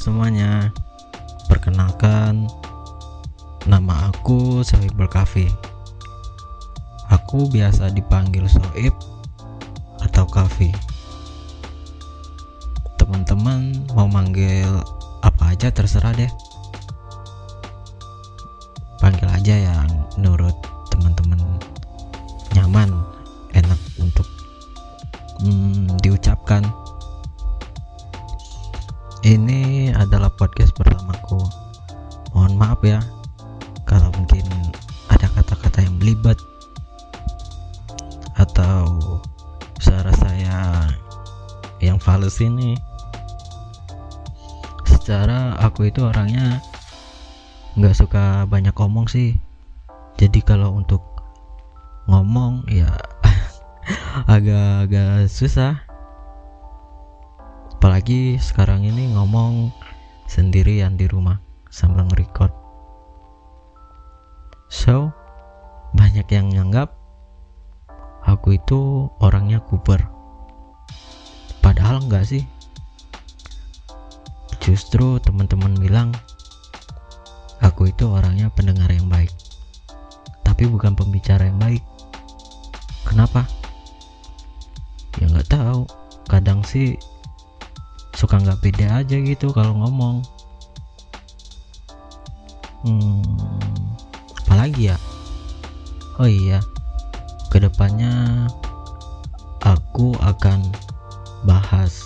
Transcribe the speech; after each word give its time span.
semuanya. 0.00 0.72
Perkenalkan 1.46 2.48
Nama 3.66 4.10
aku 4.10 4.62
Sohibul 4.62 5.10
Kafi 5.10 5.46
Aku 7.10 7.46
biasa 7.50 7.90
dipanggil 7.94 8.46
Soib 8.50 8.94
Atau 10.02 10.26
Kafi. 10.26 10.70
Teman-teman 12.98 13.86
mau 13.94 14.10
manggil 14.10 14.66
apa 15.22 15.54
aja 15.54 15.70
terserah 15.70 16.14
deh. 16.14 16.30
Panggil 18.98 19.28
aja 19.30 19.54
yang 19.70 19.88
menurut 20.18 20.54
teman-teman 20.90 21.38
nyaman 22.54 22.90
Enak 23.54 23.80
untuk 24.02 24.26
hmm, 25.40 25.96
diucapkan. 26.02 26.66
Ini 29.26 29.55
maaf 32.56 32.80
ya 32.80 33.04
kalau 33.84 34.08
mungkin 34.16 34.42
ada 35.12 35.28
kata-kata 35.30 35.84
yang 35.84 35.96
belibet 36.00 36.40
atau 38.36 39.20
suara 39.80 40.12
saya 40.16 40.88
yang 41.80 42.00
fals 42.00 42.40
ini. 42.40 42.76
Secara 44.86 45.54
aku 45.62 45.86
itu 45.86 46.02
orangnya 46.02 46.58
nggak 47.78 47.96
suka 47.96 48.48
banyak 48.50 48.74
ngomong 48.74 49.06
sih. 49.06 49.38
Jadi 50.16 50.40
kalau 50.40 50.74
untuk 50.74 51.04
ngomong 52.08 52.66
ya 52.72 52.90
agak-agak 54.34 55.28
susah. 55.30 55.84
Apalagi 57.76 58.40
sekarang 58.40 58.82
ini 58.82 59.14
ngomong 59.14 59.70
sendirian 60.26 60.98
di 60.98 61.06
rumah 61.06 61.38
sambil 61.70 62.06
nge-record. 62.06 62.52
So 64.66 65.14
banyak 65.96 66.26
yang 66.28 66.52
nganggap 66.52 66.92
aku 68.26 68.58
itu 68.58 69.08
orangnya 69.22 69.62
kuper. 69.62 70.02
Padahal 71.62 72.02
enggak 72.02 72.26
sih. 72.26 72.42
Justru 74.58 75.22
teman-teman 75.22 75.78
bilang 75.78 76.10
aku 77.62 77.90
itu 77.90 78.10
orangnya 78.10 78.50
pendengar 78.50 78.90
yang 78.90 79.06
baik. 79.06 79.30
Tapi 80.42 80.66
bukan 80.66 80.98
pembicara 80.98 81.46
yang 81.46 81.58
baik. 81.62 81.82
Kenapa? 83.06 83.46
Ya 85.22 85.30
nggak 85.30 85.48
tahu. 85.54 85.86
Kadang 86.26 86.66
sih 86.66 86.98
suka 88.18 88.42
nggak 88.42 88.58
beda 88.64 89.04
aja 89.04 89.16
gitu 89.20 89.54
kalau 89.54 89.76
ngomong 89.76 90.26
hmm, 92.84 93.22
apalagi 94.44 94.92
ya? 94.92 94.96
Oh 96.20 96.28
iya. 96.28 96.60
Ke 97.52 97.60
depannya 97.60 98.44
aku 99.64 100.16
akan 100.20 100.64
bahas 101.48 101.96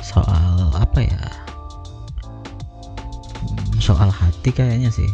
soal 0.00 0.72
apa 0.76 1.00
ya? 1.04 1.24
Hmm, 3.40 3.76
soal 3.80 4.08
hati 4.08 4.52
kayaknya 4.52 4.88
sih. 4.88 5.08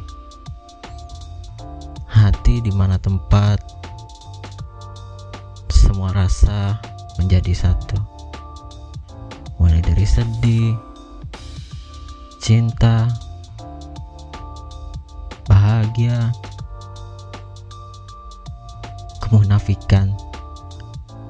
Hati 2.07 2.63
di 2.63 2.73
mana 2.75 2.99
tempat 2.99 3.63
semua 5.71 6.11
rasa 6.11 6.83
menjadi 7.17 7.55
satu. 7.55 7.99
Mulai 9.63 9.81
dari 9.81 10.05
sedih, 10.05 10.75
cinta, 12.43 13.09
bahagia, 15.97 16.29
kemunafikan. 19.25 20.13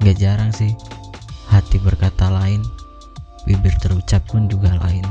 Gak 0.03 0.19
jarang 0.19 0.51
sih 0.51 0.75
hati 1.47 1.79
berkata 1.79 2.27
lain, 2.35 2.67
bibir 3.47 3.79
terucap 3.79 4.27
pun 4.27 4.51
juga 4.51 4.75
lain. 4.83 5.07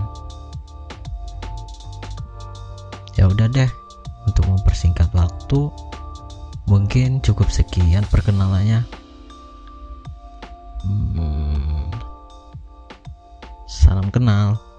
Ya 3.16 3.32
udah 3.32 3.48
deh, 3.48 3.72
untuk 4.28 4.44
mempersingkat 4.52 5.08
waktu, 5.16 5.72
mungkin 6.68 7.24
cukup 7.24 7.48
sekian 7.48 8.04
perkenalannya. 8.12 8.84
Hmm, 10.84 11.88
Salam 13.72 14.12
kenal. 14.12 14.75